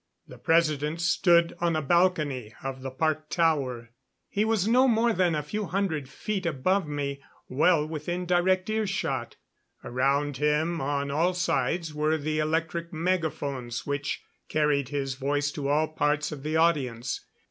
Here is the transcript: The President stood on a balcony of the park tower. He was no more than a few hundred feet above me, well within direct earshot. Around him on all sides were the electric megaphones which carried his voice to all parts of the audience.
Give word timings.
The 0.27 0.39
President 0.39 0.99
stood 0.99 1.53
on 1.59 1.75
a 1.75 1.81
balcony 1.83 2.55
of 2.63 2.81
the 2.81 2.89
park 2.89 3.29
tower. 3.29 3.91
He 4.29 4.43
was 4.43 4.67
no 4.67 4.87
more 4.87 5.13
than 5.13 5.35
a 5.35 5.43
few 5.43 5.65
hundred 5.67 6.09
feet 6.09 6.43
above 6.47 6.87
me, 6.87 7.21
well 7.47 7.85
within 7.87 8.25
direct 8.25 8.67
earshot. 8.67 9.35
Around 9.83 10.37
him 10.37 10.81
on 10.81 11.11
all 11.11 11.35
sides 11.35 11.93
were 11.93 12.17
the 12.17 12.39
electric 12.39 12.91
megaphones 12.91 13.85
which 13.85 14.23
carried 14.49 14.89
his 14.89 15.13
voice 15.13 15.51
to 15.51 15.67
all 15.67 15.89
parts 15.89 16.31
of 16.31 16.41
the 16.41 16.55
audience. 16.57 17.23